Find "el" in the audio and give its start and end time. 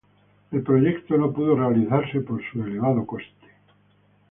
0.51-0.63